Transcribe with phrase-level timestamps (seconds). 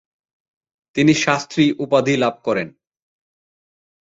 [0.95, 2.67] তিনি 'শাস্ত্রী' উপাধি লাভ করেন।